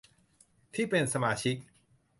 [0.73, 1.55] ที่เป็นสมาชิก